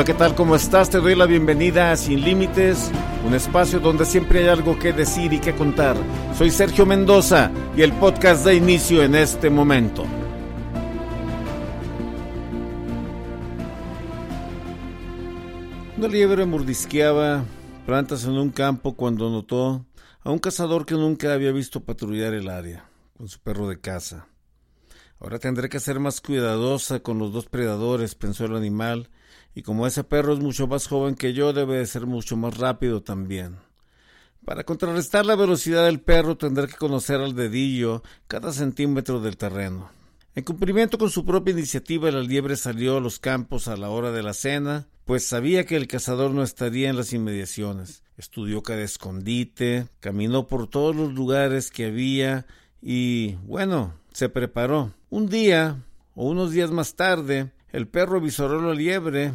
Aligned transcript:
Hola, 0.00 0.06
¿qué 0.06 0.14
tal? 0.14 0.34
¿Cómo 0.34 0.56
estás? 0.56 0.88
Te 0.88 0.96
doy 0.96 1.14
la 1.14 1.26
bienvenida 1.26 1.92
a 1.92 1.96
Sin 1.98 2.22
Límites, 2.22 2.90
un 3.26 3.34
espacio 3.34 3.80
donde 3.80 4.06
siempre 4.06 4.38
hay 4.38 4.48
algo 4.48 4.78
que 4.78 4.94
decir 4.94 5.30
y 5.34 5.40
que 5.40 5.54
contar. 5.54 5.94
Soy 6.38 6.50
Sergio 6.50 6.86
Mendoza 6.86 7.50
y 7.76 7.82
el 7.82 7.92
podcast 7.92 8.46
da 8.46 8.54
inicio 8.54 9.02
en 9.02 9.14
este 9.14 9.50
momento. 9.50 10.06
Una 15.98 16.08
liebre 16.08 16.46
mordisqueaba 16.46 17.44
plantas 17.84 18.24
en 18.24 18.38
un 18.38 18.48
campo 18.48 18.96
cuando 18.96 19.28
notó 19.28 19.84
a 20.22 20.30
un 20.30 20.38
cazador 20.38 20.86
que 20.86 20.94
nunca 20.94 21.34
había 21.34 21.52
visto 21.52 21.84
patrullar 21.84 22.32
el 22.32 22.48
área 22.48 22.88
con 23.18 23.28
su 23.28 23.38
perro 23.38 23.68
de 23.68 23.78
caza. 23.78 24.28
Ahora 25.18 25.38
tendré 25.38 25.68
que 25.68 25.78
ser 25.78 26.00
más 26.00 26.22
cuidadosa 26.22 27.00
con 27.00 27.18
los 27.18 27.34
dos 27.34 27.44
predadores, 27.44 28.14
pensó 28.14 28.46
el 28.46 28.56
animal, 28.56 29.10
y 29.54 29.62
como 29.62 29.86
ese 29.86 30.04
perro 30.04 30.32
es 30.32 30.40
mucho 30.40 30.66
más 30.66 30.86
joven 30.86 31.14
que 31.14 31.32
yo, 31.32 31.52
debe 31.52 31.78
de 31.78 31.86
ser 31.86 32.06
mucho 32.06 32.36
más 32.36 32.56
rápido 32.56 33.02
también. 33.02 33.56
Para 34.44 34.64
contrarrestar 34.64 35.26
la 35.26 35.36
velocidad 35.36 35.84
del 35.84 36.00
perro 36.00 36.36
tendré 36.36 36.66
que 36.66 36.74
conocer 36.74 37.20
al 37.20 37.34
dedillo 37.34 38.02
cada 38.26 38.52
centímetro 38.52 39.20
del 39.20 39.36
terreno. 39.36 39.90
En 40.34 40.44
cumplimiento 40.44 40.96
con 40.96 41.10
su 41.10 41.24
propia 41.24 41.52
iniciativa, 41.52 42.10
la 42.10 42.20
liebre 42.20 42.56
salió 42.56 42.96
a 42.96 43.00
los 43.00 43.18
campos 43.18 43.68
a 43.68 43.76
la 43.76 43.90
hora 43.90 44.12
de 44.12 44.22
la 44.22 44.32
cena, 44.32 44.86
pues 45.04 45.26
sabía 45.26 45.66
que 45.66 45.76
el 45.76 45.88
cazador 45.88 46.30
no 46.30 46.42
estaría 46.44 46.88
en 46.88 46.96
las 46.96 47.12
inmediaciones. 47.12 48.04
Estudió 48.16 48.62
cada 48.62 48.82
escondite, 48.82 49.88
caminó 49.98 50.46
por 50.46 50.68
todos 50.68 50.94
los 50.94 51.12
lugares 51.12 51.70
que 51.70 51.86
había 51.86 52.46
y, 52.80 53.34
bueno, 53.42 53.94
se 54.12 54.28
preparó. 54.28 54.94
Un 55.10 55.28
día, 55.28 55.82
o 56.14 56.28
unos 56.28 56.52
días 56.52 56.70
más 56.70 56.94
tarde, 56.94 57.50
el 57.72 57.88
perro 57.88 58.20
visoró 58.20 58.60
la 58.60 58.74
liebre 58.74 59.32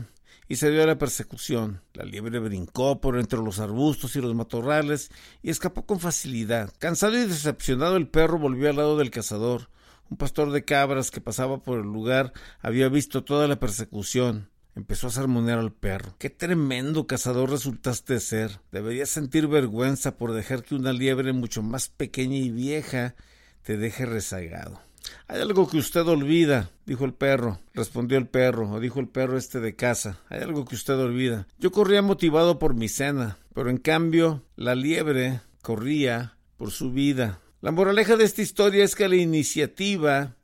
y 0.47 0.57
se 0.57 0.69
dio 0.69 0.83
a 0.83 0.87
la 0.87 0.97
persecución. 0.97 1.81
La 1.93 2.05
liebre 2.05 2.39
brincó 2.39 3.01
por 3.01 3.17
entre 3.17 3.39
los 3.39 3.59
arbustos 3.59 4.15
y 4.15 4.21
los 4.21 4.35
matorrales 4.35 5.09
y 5.41 5.49
escapó 5.49 5.85
con 5.85 5.99
facilidad. 5.99 6.73
Cansado 6.79 7.17
y 7.17 7.25
decepcionado 7.25 7.97
el 7.97 8.07
perro 8.07 8.37
volvió 8.37 8.69
al 8.69 8.75
lado 8.77 8.97
del 8.97 9.11
cazador. 9.11 9.69
Un 10.09 10.17
pastor 10.17 10.51
de 10.51 10.63
cabras 10.63 11.09
que 11.09 11.21
pasaba 11.21 11.63
por 11.63 11.79
el 11.79 11.85
lugar 11.85 12.33
había 12.61 12.89
visto 12.89 13.23
toda 13.23 13.47
la 13.47 13.59
persecución. 13.59 14.49
Empezó 14.75 15.07
a 15.07 15.11
sermonear 15.11 15.57
al 15.57 15.71
perro. 15.71 16.15
Qué 16.19 16.29
tremendo 16.29 17.07
cazador 17.07 17.49
resultaste 17.49 18.19
ser. 18.19 18.59
Deberías 18.71 19.09
sentir 19.09 19.47
vergüenza 19.47 20.17
por 20.17 20.33
dejar 20.33 20.63
que 20.63 20.75
una 20.75 20.91
liebre 20.91 21.31
mucho 21.31 21.63
más 21.63 21.87
pequeña 21.87 22.35
y 22.35 22.51
vieja 22.51 23.15
te 23.63 23.77
deje 23.77 24.05
rezagado. 24.05 24.81
Hay 25.27 25.41
algo 25.41 25.67
que 25.67 25.77
usted 25.77 26.05
olvida, 26.07 26.69
dijo 26.85 27.05
el 27.05 27.13
perro, 27.13 27.59
respondió 27.73 28.17
el 28.17 28.27
perro, 28.27 28.71
o 28.71 28.79
dijo 28.79 28.99
el 28.99 29.07
perro 29.07 29.37
este 29.37 29.59
de 29.59 29.75
casa. 29.75 30.19
Hay 30.29 30.41
algo 30.41 30.65
que 30.65 30.75
usted 30.75 30.95
olvida. 30.95 31.47
Yo 31.57 31.71
corría 31.71 32.01
motivado 32.01 32.59
por 32.59 32.73
mi 32.75 32.87
cena, 32.87 33.37
pero 33.53 33.69
en 33.69 33.77
cambio 33.77 34.43
la 34.55 34.75
liebre 34.75 35.41
corría 35.61 36.37
por 36.57 36.71
su 36.71 36.91
vida. 36.91 37.39
La 37.61 37.71
moraleja 37.71 38.15
de 38.15 38.25
esta 38.25 38.41
historia 38.41 38.83
es 38.83 38.95
que 38.95 39.09
la 39.09 39.15
iniciativa 39.15 40.35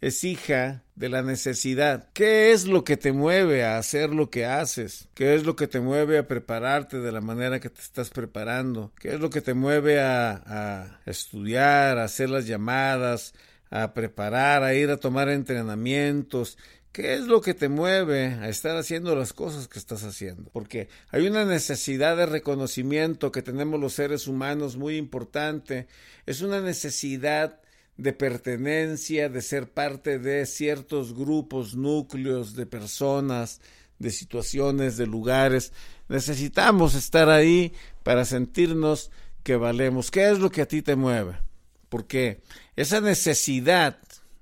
es 0.00 0.24
hija 0.24 0.82
de 0.94 1.08
la 1.08 1.22
necesidad. 1.22 2.08
¿Qué 2.14 2.52
es 2.52 2.66
lo 2.66 2.84
que 2.84 2.96
te 2.96 3.12
mueve 3.12 3.64
a 3.64 3.78
hacer 3.78 4.10
lo 4.10 4.30
que 4.30 4.46
haces? 4.46 5.08
¿Qué 5.14 5.34
es 5.34 5.44
lo 5.44 5.56
que 5.56 5.66
te 5.66 5.80
mueve 5.80 6.18
a 6.18 6.26
prepararte 6.26 6.98
de 6.98 7.12
la 7.12 7.20
manera 7.20 7.60
que 7.60 7.68
te 7.68 7.80
estás 7.80 8.10
preparando? 8.10 8.92
¿Qué 8.98 9.14
es 9.14 9.20
lo 9.20 9.30
que 9.30 9.42
te 9.42 9.54
mueve 9.54 10.00
a, 10.00 10.42
a 10.46 11.00
estudiar, 11.04 11.98
a 11.98 12.04
hacer 12.04 12.30
las 12.30 12.46
llamadas, 12.46 13.34
a 13.70 13.94
preparar, 13.94 14.62
a 14.62 14.74
ir 14.74 14.90
a 14.90 14.96
tomar 14.96 15.28
entrenamientos. 15.28 16.58
¿Qué 16.92 17.14
es 17.14 17.20
lo 17.20 17.40
que 17.40 17.54
te 17.54 17.68
mueve 17.68 18.26
a 18.40 18.48
estar 18.48 18.76
haciendo 18.76 19.14
las 19.14 19.32
cosas 19.32 19.68
que 19.68 19.78
estás 19.78 20.02
haciendo? 20.02 20.50
Porque 20.50 20.88
hay 21.10 21.26
una 21.28 21.44
necesidad 21.44 22.16
de 22.16 22.26
reconocimiento 22.26 23.30
que 23.30 23.42
tenemos 23.42 23.80
los 23.80 23.92
seres 23.92 24.26
humanos 24.26 24.76
muy 24.76 24.96
importante. 24.96 25.86
Es 26.26 26.40
una 26.40 26.60
necesidad 26.60 27.60
de 27.96 28.12
pertenencia, 28.12 29.28
de 29.28 29.40
ser 29.40 29.70
parte 29.70 30.18
de 30.18 30.46
ciertos 30.46 31.14
grupos, 31.14 31.76
núcleos 31.76 32.56
de 32.56 32.66
personas, 32.66 33.60
de 34.00 34.10
situaciones, 34.10 34.96
de 34.96 35.06
lugares. 35.06 35.72
Necesitamos 36.08 36.96
estar 36.96 37.28
ahí 37.28 37.72
para 38.02 38.24
sentirnos 38.24 39.12
que 39.44 39.54
valemos. 39.54 40.10
¿Qué 40.10 40.28
es 40.28 40.40
lo 40.40 40.50
que 40.50 40.62
a 40.62 40.66
ti 40.66 40.82
te 40.82 40.96
mueve? 40.96 41.49
Porque 41.90 42.40
esa 42.76 43.02
necesidad, 43.02 43.98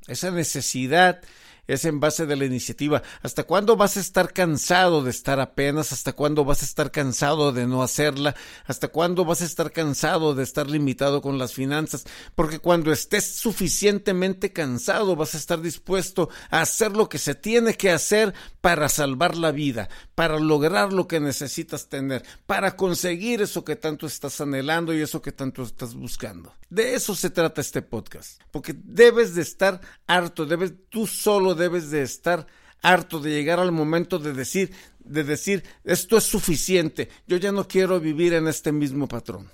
esa 0.06 0.31
necesidad 0.31 1.20
es 1.69 1.84
en 1.84 2.01
base 2.01 2.27
de 2.27 2.34
la 2.34 2.47
iniciativa. 2.47 3.03
¿Hasta 3.23 3.45
cuándo 3.45 3.77
vas 3.77 3.97
a 3.97 4.01
estar 4.01 4.33
cansado 4.33 5.05
de 5.05 5.11
estar 5.11 5.39
apenas? 5.39 5.93
¿Hasta 5.93 6.15
cuándo 6.15 6.45
vas 6.45 6.62
a 6.62 6.65
estar 6.65 6.91
cansado 6.91 7.53
de 7.53 7.67
no 7.67 7.83
hacerla? 7.83 8.34
¿Hasta 8.67 8.89
cuándo 8.89 9.25
vas 9.25 9.43
a 9.43 9.45
estar 9.45 9.71
cansado 9.71 10.34
de 10.34 10.43
estar 10.43 10.69
limitado 10.69 11.23
con 11.23 11.39
las 11.39 11.53
finanzas? 11.53 12.05
Porque 12.34 12.59
cuando 12.59 12.91
estés 12.91 13.37
suficientemente 13.37 14.53
cansado 14.53 15.15
vas 15.15 15.34
a 15.34 15.39
estar 15.39 15.61
dispuesto 15.61 16.31
a 16.51 16.62
hacer 16.62 16.97
lo 16.97 17.09
que 17.09 17.19
se 17.19 17.34
tiene 17.34 17.75
que 17.75 17.91
hacer 17.91 18.35
para 18.61 18.89
salvar 18.89 19.37
la 19.37 19.53
vida, 19.53 19.89
para 20.15 20.39
lograr 20.39 20.93
lo 20.93 21.06
que 21.06 21.21
necesitas 21.21 21.89
tener, 21.89 22.25
para 22.47 22.77
conseguir 22.77 23.43
eso 23.43 23.65
que 23.65 23.77
tanto 23.77 24.06
estás 24.06 24.41
anhelando 24.41 24.95
y 24.95 25.00
eso 25.00 25.21
que 25.21 25.33
tanto 25.33 25.62
estás 25.62 25.95
buscando. 25.95 26.55
De 26.71 26.95
eso 26.95 27.15
se 27.15 27.31
trata 27.31 27.61
este 27.61 27.83
podcast, 27.83 28.43
porque 28.50 28.75
debes 28.77 29.35
de 29.35 29.43
estar 29.43 29.81
harto, 30.06 30.45
debes 30.45 30.73
tú 30.91 31.06
solo 31.06 31.55
debes 31.58 31.91
de 31.91 32.02
estar 32.02 32.46
harto 32.82 33.20
de 33.20 33.30
llegar 33.30 33.58
al 33.58 33.72
momento 33.72 34.19
de 34.19 34.32
decir, 34.32 34.72
de 35.00 35.24
decir, 35.24 35.64
esto 35.84 36.16
es 36.16 36.24
suficiente, 36.24 37.08
yo 37.26 37.36
ya 37.36 37.52
no 37.52 37.66
quiero 37.66 38.00
vivir 38.00 38.34
en 38.34 38.48
este 38.48 38.72
mismo 38.72 39.08
patrón. 39.08 39.50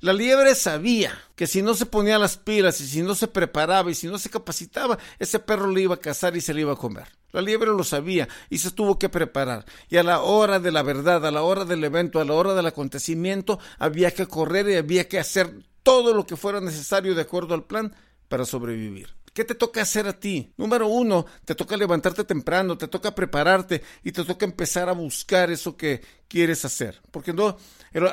La 0.00 0.12
liebre 0.12 0.54
sabía 0.54 1.18
que 1.34 1.46
si 1.46 1.62
no 1.62 1.72
se 1.72 1.86
ponía 1.86 2.18
las 2.18 2.36
pilas 2.36 2.78
y 2.80 2.86
si 2.86 3.00
no 3.00 3.14
se 3.14 3.26
preparaba 3.26 3.90
y 3.90 3.94
si 3.94 4.06
no 4.06 4.18
se 4.18 4.28
capacitaba, 4.28 4.98
ese 5.18 5.38
perro 5.38 5.70
le 5.70 5.80
iba 5.80 5.94
a 5.94 6.00
cazar 6.00 6.36
y 6.36 6.42
se 6.42 6.52
le 6.52 6.60
iba 6.60 6.74
a 6.74 6.76
comer. 6.76 7.06
La 7.32 7.40
liebre 7.40 7.70
lo 7.70 7.82
sabía 7.84 8.28
y 8.50 8.58
se 8.58 8.70
tuvo 8.70 8.98
que 8.98 9.08
preparar. 9.08 9.64
Y 9.88 9.96
a 9.96 10.02
la 10.02 10.20
hora 10.20 10.60
de 10.60 10.70
la 10.72 10.82
verdad, 10.82 11.24
a 11.24 11.30
la 11.30 11.42
hora 11.42 11.64
del 11.64 11.82
evento, 11.82 12.20
a 12.20 12.24
la 12.26 12.34
hora 12.34 12.54
del 12.54 12.66
acontecimiento, 12.66 13.58
había 13.78 14.10
que 14.10 14.26
correr 14.26 14.68
y 14.68 14.76
había 14.76 15.08
que 15.08 15.18
hacer 15.18 15.54
todo 15.82 16.12
lo 16.12 16.26
que 16.26 16.36
fuera 16.36 16.60
necesario 16.60 17.14
de 17.14 17.22
acuerdo 17.22 17.54
al 17.54 17.64
plan 17.64 17.94
para 18.28 18.44
sobrevivir. 18.44 19.14
¿Qué 19.34 19.44
te 19.44 19.56
toca 19.56 19.82
hacer 19.82 20.06
a 20.06 20.18
ti? 20.20 20.52
Número 20.56 20.86
uno, 20.86 21.26
te 21.44 21.56
toca 21.56 21.76
levantarte 21.76 22.22
temprano, 22.22 22.78
te 22.78 22.86
toca 22.86 23.16
prepararte 23.16 23.82
y 24.04 24.12
te 24.12 24.24
toca 24.24 24.46
empezar 24.46 24.88
a 24.88 24.92
buscar 24.92 25.50
eso 25.50 25.76
que 25.76 26.02
quieres 26.28 26.64
hacer. 26.64 27.02
Porque 27.10 27.32
no, 27.32 27.56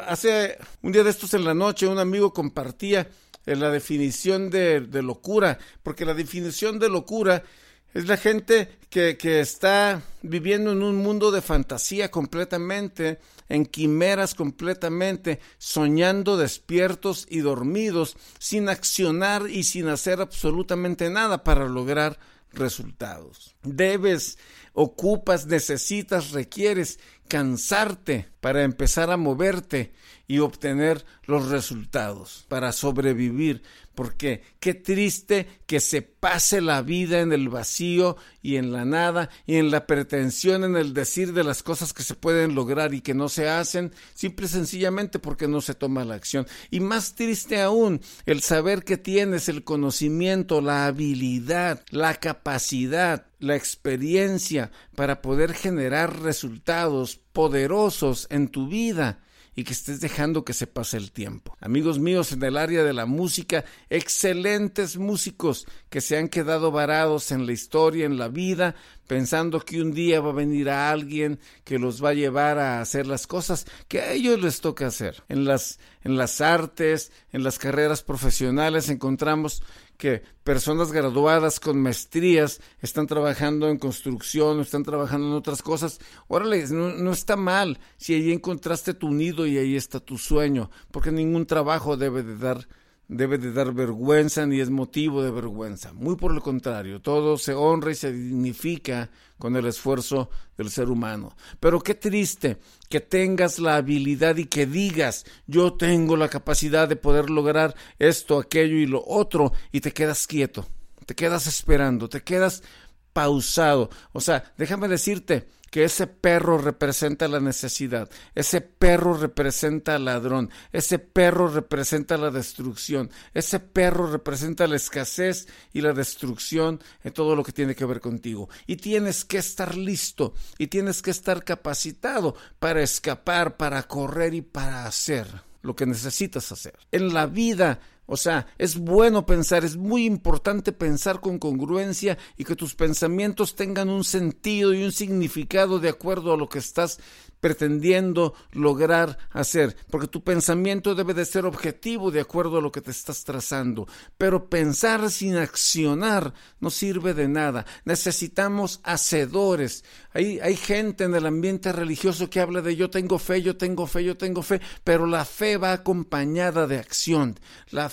hace 0.08 0.58
un 0.82 0.92
día 0.92 1.04
de 1.04 1.12
estos 1.12 1.36
en 1.36 1.46
la 1.46 1.54
noche 1.54 1.86
un 1.86 2.00
amigo 2.00 2.34
compartía 2.34 3.08
eh, 3.46 3.56
la 3.56 3.70
definición 3.70 4.50
de, 4.50 4.82
de 4.82 5.04
locura, 5.04 5.60
porque 5.84 6.06
la 6.06 6.16
definición 6.16 6.80
de 6.80 6.90
locura 6.90 7.44
es 7.94 8.08
la 8.08 8.18
gente 8.18 8.80
que, 8.90 9.18
que, 9.18 9.40
está 9.40 10.02
viviendo 10.22 10.72
en 10.72 10.84
un 10.84 10.98
mundo 10.98 11.32
de 11.32 11.42
fantasía 11.42 12.12
completamente, 12.12 13.20
en 13.50 13.66
quimeras 13.66 14.36
completamente, 14.36 15.40
soñando 15.58 16.38
despiertos 16.38 17.28
y 17.30 17.40
dormidos, 17.40 18.16
sin 18.40 18.70
accionar 18.70 19.50
y 19.50 19.64
sin 19.64 19.88
hacer 19.88 20.22
absolutamente 20.22 21.10
nada 21.10 21.44
para 21.44 21.68
lograr 21.68 22.18
resultados. 22.54 23.56
Debes, 23.64 24.38
ocupas, 24.74 25.46
necesitas, 25.46 26.32
requieres 26.32 27.00
cansarte 27.32 28.28
para 28.42 28.64
empezar 28.64 29.10
a 29.10 29.16
moverte 29.16 29.94
y 30.28 30.40
obtener 30.40 31.06
los 31.24 31.48
resultados, 31.48 32.46
para 32.50 32.74
sobrevivir. 32.74 33.64
Porque 33.96 34.44
qué 34.60 34.74
triste 34.74 35.48
que 35.66 35.80
se 35.80 36.02
pase 36.02 36.60
la 36.60 36.82
vida 36.82 37.22
en 37.22 37.32
el 37.32 37.48
vacío 37.48 38.18
y 38.42 38.58
en 38.58 38.74
la 38.74 38.84
nada 38.84 39.30
y 39.46 39.56
en 39.56 39.72
la 39.72 39.88
pretensión, 39.88 40.66
en 40.66 40.76
el 40.76 40.94
decir 40.94 41.32
de 41.32 41.46
las 41.46 41.64
cosas 41.64 41.94
que 41.94 42.04
se 42.04 42.16
pueden 42.16 42.54
lograr 42.54 42.94
y 42.94 43.00
que 43.00 43.14
no 43.14 43.30
se 43.30 43.48
hacen, 43.48 43.94
simple 44.14 44.48
y 44.48 44.50
sencillamente 44.50 45.20
porque 45.20 45.48
no 45.48 45.62
se 45.62 45.74
toma 45.74 46.04
la 46.04 46.16
acción. 46.16 46.46
Y 46.70 46.82
más 46.82 47.16
triste 47.16 47.62
aún, 47.62 48.02
el 48.26 48.42
saber 48.42 48.84
que 48.84 48.98
tienes 48.98 49.48
el 49.48 49.64
conocimiento, 49.64 50.60
la 50.60 50.86
habilidad, 50.86 51.82
la 51.92 52.16
capacidad, 52.16 53.28
la 53.40 53.56
experiencia 53.56 54.72
para 55.02 55.24
poder 55.24 55.56
generar 55.56 56.22
resultados 56.22 57.20
poderosos 57.34 58.28
en 58.30 58.50
tu 58.50 58.68
vida 58.68 59.18
y 59.56 59.64
que 59.64 59.74
estés 59.74 60.00
dejando 60.00 60.46
que 60.46 60.54
se 60.54 60.68
pase 60.68 60.96
el 60.98 61.12
tiempo. 61.12 61.58
Amigos 61.60 61.98
míos 61.98 62.32
en 62.34 62.44
el 62.44 62.56
área 62.56 62.84
de 62.84 62.94
la 62.94 63.08
música, 63.08 63.66
excelentes 63.90 64.98
músicos 64.98 65.66
que 65.90 66.02
se 66.02 66.20
han 66.20 66.30
quedado 66.30 66.72
varados 66.72 67.32
en 67.32 67.48
la 67.48 67.52
historia, 67.52 68.06
en 68.06 68.20
la 68.20 68.28
vida, 68.28 68.76
pensando 69.08 69.60
que 69.62 69.82
un 69.82 69.92
día 69.92 70.22
va 70.22 70.30
a 70.30 70.34
venir 70.34 70.70
a 70.70 70.92
alguien 70.92 71.40
que 71.64 71.80
los 71.80 72.04
va 72.04 72.10
a 72.10 72.14
llevar 72.14 72.60
a 72.60 72.80
hacer 72.80 73.08
las 73.08 73.26
cosas 73.26 73.66
que 73.88 74.02
a 74.02 74.12
ellos 74.12 74.40
les 74.40 74.62
toca 74.62 74.86
hacer. 74.86 75.24
En 75.30 75.46
las, 75.46 75.80
en 76.04 76.16
las 76.16 76.42
artes, 76.42 77.12
en 77.32 77.44
las 77.44 77.58
carreras 77.58 78.04
profesionales 78.04 78.88
encontramos 78.88 79.64
que 80.02 80.24
personas 80.44 80.92
graduadas 80.92 81.60
con 81.60 81.80
maestrías 81.80 82.60
están 82.82 83.06
trabajando 83.06 83.70
en 83.70 83.78
construcción, 83.78 84.60
están 84.60 84.82
trabajando 84.82 85.28
en 85.28 85.34
otras 85.34 85.62
cosas. 85.62 86.00
Órale, 86.28 86.66
no, 86.70 86.90
no, 86.90 87.12
está 87.12 87.36
mal 87.36 87.80
si 87.98 88.16
ahí 88.16 88.32
encontraste 88.32 88.96
tu 88.96 89.12
nido 89.12 89.46
y 89.46 89.60
ahí 89.60 89.76
está 89.76 90.00
tu 90.00 90.18
sueño, 90.18 90.72
porque 90.90 91.12
ningún 91.12 91.46
trabajo 91.46 91.98
debe 91.98 92.24
de 92.24 92.36
dar 92.36 92.68
debe 93.12 93.38
de 93.38 93.52
dar 93.52 93.74
vergüenza 93.74 94.46
ni 94.46 94.62
es 94.62 94.70
motivo 94.70 95.22
de 95.22 95.32
vergüenza. 95.32 95.92
Muy 95.92 96.16
por 96.16 96.32
el 96.32 96.40
contrario, 96.40 97.02
todo 97.02 97.38
se 97.38 97.54
honra 97.54 97.92
y 97.92 97.96
se 97.96 98.14
dignifica 98.14 99.10
con 99.38 99.58
el 99.58 99.66
esfuerzo 99.66 100.30
del 100.58 100.70
ser 100.70 100.90
humano. 100.90 101.36
Pero 101.60 101.82
qué 101.82 101.94
triste 101.94 102.58
que 102.90 103.02
tengas 103.02 103.60
la 103.60 103.76
habilidad 103.76 104.38
y 104.38 104.46
que 104.46 104.66
digas, 104.66 105.26
yo 105.46 105.74
tengo 105.74 106.16
la 106.16 106.30
capacidad 106.30 106.88
de 106.88 106.96
poder 106.96 107.30
lograr 107.30 107.76
esto, 108.00 108.40
aquello 108.40 108.78
y 108.78 108.86
lo 108.86 109.04
otro, 109.06 109.52
y 109.74 109.82
te 109.82 109.92
quedas 109.92 110.26
quieto, 110.26 110.66
te 111.06 111.14
quedas 111.14 111.48
esperando, 111.48 112.08
te 112.08 112.22
quedas 112.22 112.64
pausado. 113.12 113.90
O 114.14 114.22
sea, 114.22 114.54
déjame 114.58 114.88
decirte, 114.88 115.50
que 115.72 115.86
ese 115.86 116.06
perro 116.06 116.58
representa 116.58 117.28
la 117.28 117.40
necesidad, 117.40 118.10
ese 118.36 118.62
perro 118.62 119.16
representa 119.16 119.96
al 119.96 120.06
ladrón, 120.06 120.52
ese 120.74 121.00
perro 121.00 121.48
representa 121.48 122.18
la 122.18 122.30
destrucción, 122.30 123.10
ese 123.34 123.60
perro 123.60 124.12
representa 124.12 124.68
la 124.68 124.76
escasez 124.76 125.48
y 125.74 125.82
la 125.82 125.94
destrucción 125.94 126.82
en 127.04 127.14
todo 127.14 127.36
lo 127.36 127.44
que 127.44 127.54
tiene 127.54 127.74
que 127.74 127.86
ver 127.86 128.02
contigo. 128.02 128.50
Y 128.68 128.76
tienes 128.76 129.24
que 129.24 129.38
estar 129.38 129.76
listo 129.76 130.34
y 130.58 130.68
tienes 130.68 131.02
que 131.02 131.12
estar 131.12 131.44
capacitado 131.44 132.36
para 132.60 132.84
escapar, 132.84 133.56
para 133.56 133.84
correr 133.84 134.34
y 134.34 134.42
para 134.42 134.86
hacer 134.86 135.28
lo 135.62 135.76
que 135.76 135.86
necesitas 135.86 136.52
hacer. 136.52 136.78
En 136.92 137.14
la 137.14 137.28
vida 137.28 137.80
o 138.14 138.18
sea, 138.18 138.48
es 138.58 138.78
bueno 138.78 139.26
pensar, 139.26 139.64
es 139.64 139.78
muy 139.78 140.06
importante 140.06 140.74
pensar 140.74 141.22
con 141.22 141.40
congruencia 141.40 142.18
y 142.36 142.44
que 142.44 142.58
tus 142.58 142.76
pensamientos 142.76 143.56
tengan 143.56 143.88
un 143.88 144.04
sentido 144.04 144.74
y 144.74 144.84
un 144.84 144.92
significado 144.92 145.80
de 145.80 145.88
acuerdo 145.88 146.34
a 146.34 146.38
lo 146.38 146.50
que 146.50 146.60
estás 146.60 147.00
pretendiendo 147.42 148.36
lograr 148.52 149.18
hacer, 149.32 149.76
porque 149.90 150.08
tu 150.08 150.24
pensamiento 150.24 150.96
debe 150.96 151.14
de 151.14 151.26
ser 151.26 151.46
objetivo 151.46 152.12
de 152.12 152.22
acuerdo 152.22 152.60
a 152.60 152.62
lo 152.62 152.72
que 152.72 152.82
te 152.82 152.92
estás 152.92 153.24
trazando, 153.24 153.88
pero 154.18 154.48
pensar 154.48 155.10
sin 155.10 155.36
accionar 155.36 156.34
no 156.60 156.70
sirve 156.70 157.14
de 157.14 157.28
nada. 157.28 157.66
Necesitamos 157.84 158.80
hacedores. 158.84 159.84
Hay, 160.14 160.40
hay 160.40 160.56
gente 160.56 161.06
en 161.06 161.16
el 161.16 161.26
ambiente 161.26 161.72
religioso 161.72 162.30
que 162.30 162.40
habla 162.40 162.62
de 162.62 162.76
yo 162.76 162.90
tengo 162.90 163.18
fe, 163.18 163.42
yo 163.42 163.58
tengo 163.58 163.88
fe, 163.88 164.04
yo 164.04 164.18
tengo 164.18 164.44
fe, 164.44 164.62
pero 164.84 165.08
la 165.08 165.26
fe 165.26 165.58
va 165.58 165.74
acompañada 165.74 166.68
de 166.68 166.78
acción. 166.78 167.40
La 167.72 167.90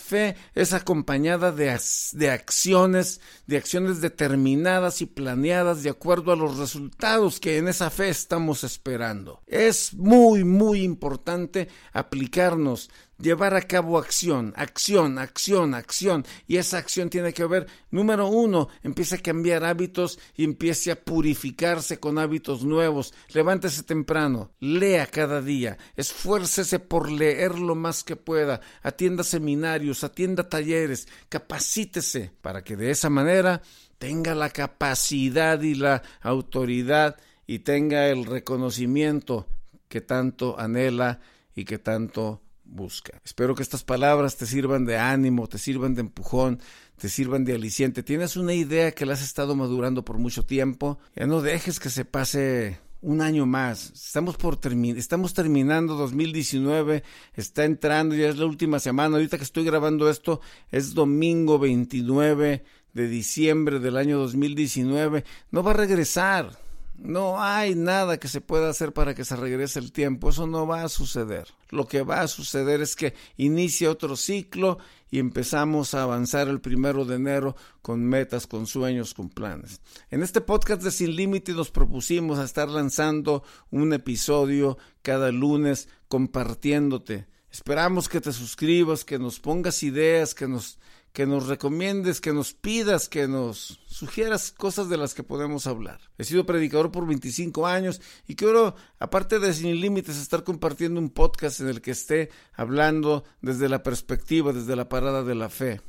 es 0.54 0.72
acompañada 0.72 1.52
de, 1.52 1.78
de 2.12 2.30
acciones, 2.30 3.20
de 3.46 3.56
acciones 3.56 4.00
determinadas 4.00 5.00
y 5.02 5.06
planeadas 5.06 5.82
de 5.82 5.90
acuerdo 5.90 6.32
a 6.32 6.36
los 6.36 6.56
resultados 6.56 7.40
que 7.40 7.58
en 7.58 7.68
esa 7.68 7.90
fe 7.90 8.08
estamos 8.08 8.64
esperando. 8.64 9.42
Es 9.46 9.94
muy, 9.94 10.44
muy 10.44 10.82
importante 10.82 11.68
aplicarnos, 11.92 12.90
llevar 13.18 13.54
a 13.54 13.62
cabo 13.62 13.98
acción, 13.98 14.52
acción, 14.56 15.18
acción, 15.18 15.74
acción. 15.74 16.24
Y 16.46 16.56
esa 16.56 16.78
acción 16.78 17.10
tiene 17.10 17.32
que 17.32 17.44
ver, 17.44 17.66
número 17.90 18.28
uno, 18.28 18.68
empiece 18.82 19.16
a 19.16 19.22
cambiar 19.22 19.64
hábitos 19.64 20.18
y 20.34 20.44
empiece 20.44 20.90
a 20.90 21.04
purificarse 21.04 21.98
con 21.98 22.18
hábitos 22.18 22.64
nuevos. 22.64 23.12
Levántese 23.32 23.82
temprano, 23.82 24.52
lea 24.60 25.06
cada 25.06 25.42
día, 25.42 25.78
esfuércese 25.96 26.78
por 26.78 27.10
leer 27.10 27.58
lo 27.58 27.74
más 27.74 28.04
que 28.04 28.16
pueda, 28.16 28.60
atienda 28.82 29.24
seminarios, 29.24 30.04
atienda 30.04 30.48
talleres, 30.48 31.08
capacítese 31.28 32.32
para 32.40 32.62
que 32.62 32.76
de 32.76 32.90
esa 32.90 33.10
manera 33.10 33.62
tenga 33.98 34.34
la 34.34 34.50
capacidad 34.50 35.60
y 35.60 35.74
la 35.74 36.02
autoridad 36.20 37.16
y 37.46 37.60
tenga 37.60 38.08
el 38.08 38.26
reconocimiento 38.26 39.46
que 39.88 40.00
tanto 40.00 40.58
anhela 40.58 41.20
y 41.54 41.64
que 41.64 41.78
tanto 41.78 42.42
busca. 42.68 43.20
Espero 43.24 43.54
que 43.54 43.62
estas 43.62 43.82
palabras 43.82 44.36
te 44.36 44.46
sirvan 44.46 44.84
de 44.84 44.98
ánimo, 44.98 45.48
te 45.48 45.58
sirvan 45.58 45.94
de 45.94 46.02
empujón, 46.02 46.60
te 46.96 47.08
sirvan 47.08 47.44
de 47.44 47.54
aliciente. 47.54 48.02
Tienes 48.02 48.36
una 48.36 48.54
idea 48.54 48.92
que 48.92 49.06
la 49.06 49.14
has 49.14 49.22
estado 49.22 49.56
madurando 49.56 50.04
por 50.04 50.18
mucho 50.18 50.44
tiempo, 50.44 50.98
ya 51.16 51.26
no 51.26 51.40
dejes 51.40 51.80
que 51.80 51.90
se 51.90 52.04
pase 52.04 52.78
un 53.00 53.20
año 53.20 53.46
más. 53.46 53.92
Estamos 53.92 54.36
por 54.36 54.56
terminar, 54.56 54.98
estamos 54.98 55.34
terminando 55.34 55.94
2019, 55.94 57.02
está 57.34 57.64
entrando, 57.64 58.14
ya 58.14 58.28
es 58.28 58.38
la 58.38 58.46
última 58.46 58.78
semana. 58.78 59.16
Ahorita 59.16 59.38
que 59.38 59.44
estoy 59.44 59.64
grabando 59.64 60.10
esto 60.10 60.40
es 60.70 60.94
domingo 60.94 61.58
29 61.58 62.64
de 62.94 63.08
diciembre 63.08 63.78
del 63.78 63.96
año 63.96 64.18
2019. 64.18 65.24
No 65.50 65.62
va 65.62 65.70
a 65.70 65.74
regresar 65.74 66.67
no 66.98 67.40
hay 67.40 67.76
nada 67.76 68.18
que 68.18 68.26
se 68.26 68.40
pueda 68.40 68.68
hacer 68.68 68.92
para 68.92 69.14
que 69.14 69.24
se 69.24 69.36
regrese 69.36 69.78
el 69.78 69.92
tiempo. 69.92 70.30
Eso 70.30 70.46
no 70.46 70.66
va 70.66 70.82
a 70.82 70.88
suceder. 70.88 71.46
Lo 71.70 71.86
que 71.86 72.02
va 72.02 72.22
a 72.22 72.28
suceder 72.28 72.80
es 72.80 72.96
que 72.96 73.14
inicia 73.36 73.90
otro 73.90 74.16
ciclo 74.16 74.78
y 75.10 75.20
empezamos 75.20 75.94
a 75.94 76.02
avanzar 76.02 76.48
el 76.48 76.60
primero 76.60 77.04
de 77.04 77.16
enero 77.16 77.56
con 77.82 78.04
metas, 78.04 78.46
con 78.46 78.66
sueños, 78.66 79.14
con 79.14 79.28
planes. 79.28 79.80
En 80.10 80.22
este 80.22 80.40
podcast 80.40 80.82
de 80.82 80.90
Sin 80.90 81.14
Límite 81.14 81.52
nos 81.52 81.70
propusimos 81.70 82.38
a 82.38 82.44
estar 82.44 82.68
lanzando 82.68 83.44
un 83.70 83.92
episodio 83.92 84.76
cada 85.02 85.30
lunes 85.30 85.88
compartiéndote. 86.08 87.28
Esperamos 87.50 88.08
que 88.08 88.20
te 88.20 88.32
suscribas, 88.32 89.04
que 89.04 89.18
nos 89.18 89.38
pongas 89.40 89.82
ideas, 89.82 90.34
que 90.34 90.48
nos 90.48 90.78
que 91.18 91.26
nos 91.26 91.48
recomiendes, 91.48 92.20
que 92.20 92.32
nos 92.32 92.54
pidas, 92.54 93.08
que 93.08 93.26
nos 93.26 93.80
sugieras 93.88 94.52
cosas 94.52 94.88
de 94.88 94.96
las 94.96 95.14
que 95.14 95.24
podemos 95.24 95.66
hablar. 95.66 95.98
He 96.16 96.22
sido 96.22 96.46
predicador 96.46 96.92
por 96.92 97.08
25 97.08 97.66
años 97.66 98.00
y 98.28 98.36
quiero, 98.36 98.76
aparte 99.00 99.40
de 99.40 99.52
Sin 99.52 99.80
Límites, 99.80 100.16
estar 100.16 100.44
compartiendo 100.44 101.00
un 101.00 101.10
podcast 101.10 101.58
en 101.58 101.70
el 101.70 101.80
que 101.80 101.90
esté 101.90 102.30
hablando 102.54 103.24
desde 103.42 103.68
la 103.68 103.82
perspectiva, 103.82 104.52
desde 104.52 104.76
la 104.76 104.88
parada 104.88 105.24
de 105.24 105.34
la 105.34 105.48
fe, 105.48 105.80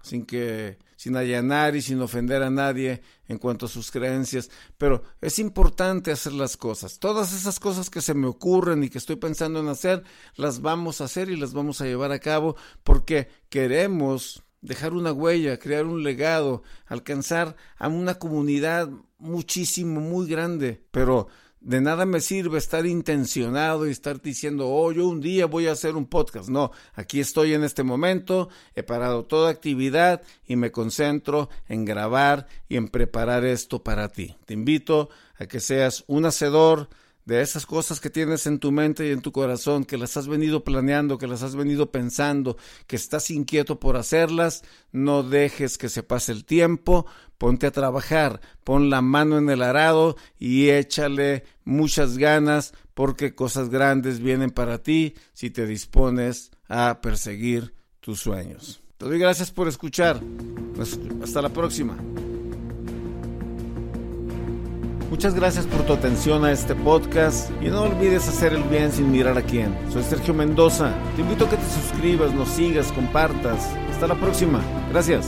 sin 0.00 0.24
que 0.24 0.78
sin 0.96 1.16
allanar 1.16 1.76
y 1.76 1.82
sin 1.82 2.00
ofender 2.00 2.42
a 2.42 2.48
nadie 2.48 3.02
en 3.28 3.36
cuanto 3.36 3.66
a 3.66 3.68
sus 3.68 3.90
creencias, 3.90 4.50
pero 4.78 5.02
es 5.20 5.38
importante 5.38 6.12
hacer 6.12 6.32
las 6.32 6.56
cosas. 6.56 6.98
Todas 6.98 7.34
esas 7.34 7.60
cosas 7.60 7.90
que 7.90 8.00
se 8.00 8.14
me 8.14 8.26
ocurren 8.26 8.82
y 8.82 8.88
que 8.88 8.96
estoy 8.96 9.16
pensando 9.16 9.60
en 9.60 9.68
hacer, 9.68 10.02
las 10.34 10.62
vamos 10.62 11.02
a 11.02 11.04
hacer 11.04 11.28
y 11.28 11.36
las 11.36 11.52
vamos 11.52 11.82
a 11.82 11.84
llevar 11.84 12.10
a 12.10 12.18
cabo 12.20 12.56
porque 12.82 13.28
queremos 13.50 14.42
dejar 14.60 14.92
una 14.92 15.12
huella, 15.12 15.58
crear 15.58 15.86
un 15.86 16.02
legado, 16.02 16.62
alcanzar 16.86 17.56
a 17.76 17.88
una 17.88 18.18
comunidad 18.18 18.88
muchísimo, 19.18 20.00
muy 20.00 20.28
grande, 20.28 20.82
pero 20.90 21.28
de 21.60 21.80
nada 21.80 22.06
me 22.06 22.20
sirve 22.20 22.58
estar 22.58 22.86
intencionado 22.86 23.86
y 23.86 23.90
estar 23.90 24.22
diciendo, 24.22 24.68
oh, 24.68 24.92
yo 24.92 25.08
un 25.08 25.20
día 25.20 25.46
voy 25.46 25.66
a 25.66 25.72
hacer 25.72 25.96
un 25.96 26.06
podcast. 26.06 26.48
No, 26.48 26.70
aquí 26.94 27.20
estoy 27.20 27.54
en 27.54 27.64
este 27.64 27.82
momento, 27.82 28.48
he 28.74 28.82
parado 28.82 29.24
toda 29.24 29.50
actividad 29.50 30.22
y 30.46 30.56
me 30.56 30.70
concentro 30.70 31.48
en 31.68 31.84
grabar 31.84 32.46
y 32.68 32.76
en 32.76 32.88
preparar 32.88 33.44
esto 33.44 33.82
para 33.82 34.08
ti. 34.08 34.36
Te 34.46 34.54
invito 34.54 35.10
a 35.36 35.46
que 35.46 35.60
seas 35.60 36.04
un 36.06 36.26
hacedor, 36.26 36.88
de 37.28 37.42
esas 37.42 37.66
cosas 37.66 38.00
que 38.00 38.08
tienes 38.08 38.46
en 38.46 38.58
tu 38.58 38.72
mente 38.72 39.06
y 39.06 39.10
en 39.10 39.20
tu 39.20 39.32
corazón, 39.32 39.84
que 39.84 39.98
las 39.98 40.16
has 40.16 40.28
venido 40.28 40.64
planeando, 40.64 41.18
que 41.18 41.26
las 41.26 41.42
has 41.42 41.54
venido 41.54 41.90
pensando, 41.92 42.56
que 42.86 42.96
estás 42.96 43.30
inquieto 43.30 43.78
por 43.78 43.98
hacerlas, 43.98 44.62
no 44.92 45.22
dejes 45.22 45.76
que 45.76 45.90
se 45.90 46.02
pase 46.02 46.32
el 46.32 46.46
tiempo, 46.46 47.04
ponte 47.36 47.66
a 47.66 47.70
trabajar, 47.70 48.40
pon 48.64 48.88
la 48.88 49.02
mano 49.02 49.36
en 49.36 49.50
el 49.50 49.60
arado 49.60 50.16
y 50.38 50.70
échale 50.70 51.44
muchas 51.66 52.16
ganas 52.16 52.72
porque 52.94 53.34
cosas 53.34 53.68
grandes 53.68 54.20
vienen 54.20 54.50
para 54.50 54.82
ti 54.82 55.12
si 55.34 55.50
te 55.50 55.66
dispones 55.66 56.50
a 56.66 57.02
perseguir 57.02 57.74
tus 58.00 58.20
sueños. 58.20 58.80
Te 58.96 59.04
doy 59.04 59.18
gracias 59.18 59.50
por 59.50 59.68
escuchar. 59.68 60.18
Hasta 61.22 61.42
la 61.42 61.50
próxima. 61.50 61.98
Muchas 65.10 65.34
gracias 65.34 65.66
por 65.66 65.86
tu 65.86 65.94
atención 65.94 66.44
a 66.44 66.52
este 66.52 66.74
podcast 66.74 67.50
y 67.62 67.68
no 67.68 67.82
olvides 67.82 68.28
hacer 68.28 68.52
el 68.52 68.62
bien 68.64 68.92
sin 68.92 69.10
mirar 69.10 69.38
a 69.38 69.42
quién. 69.42 69.74
Soy 69.90 70.02
Sergio 70.02 70.34
Mendoza. 70.34 70.92
Te 71.16 71.22
invito 71.22 71.46
a 71.46 71.50
que 71.50 71.56
te 71.56 71.64
suscribas, 71.64 72.34
nos 72.34 72.48
sigas, 72.48 72.92
compartas. 72.92 73.70
Hasta 73.90 74.06
la 74.06 74.14
próxima. 74.14 74.60
Gracias. 74.90 75.26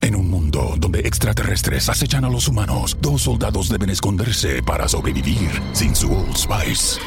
En 0.00 0.16
un 0.16 0.28
mundo 0.28 0.74
donde 0.78 1.00
extraterrestres 1.00 1.88
acechan 1.88 2.24
a 2.24 2.28
los 2.28 2.48
humanos, 2.48 2.96
dos 3.00 3.22
soldados 3.22 3.68
deben 3.68 3.90
esconderse 3.90 4.60
para 4.64 4.88
sobrevivir 4.88 5.50
sin 5.72 5.94
su 5.94 6.12
Old 6.12 6.36
Spice. 6.36 7.00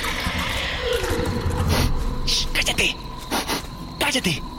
¡Cállate! 2.54 2.96
¡Cállate! 4.00 4.59